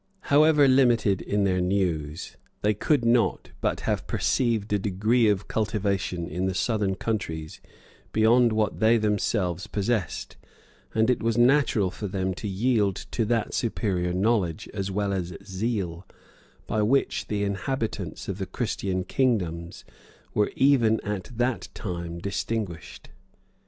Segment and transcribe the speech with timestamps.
[0.33, 6.27] However limited in their news, they could not but have perceived a degree of cultivation
[6.27, 7.61] in the southern countries
[8.11, 10.37] beyond what they themselves possessed;
[10.95, 15.37] and it was natural for them to yield to that superior knowledge, as well as
[15.45, 16.07] zeal,
[16.65, 19.85] by which the inhabitants of the Christian kingdoms
[20.33, 23.11] were even at that time distinguished.